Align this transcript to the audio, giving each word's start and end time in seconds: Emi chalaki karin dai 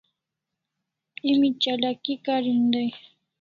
Emi 1.29 1.49
chalaki 1.61 2.13
karin 2.25 2.61
dai 2.73 2.89